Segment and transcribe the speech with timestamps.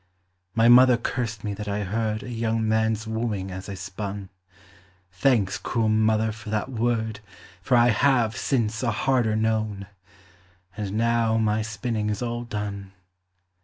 [0.55, 4.29] My mother cursed me that I heard A young man's wooing as I spun:
[5.11, 7.19] Thanks, cruel mother, for that word,
[7.61, 9.85] For I have, since, a harder known!
[10.75, 12.93] And now my spinning is all done.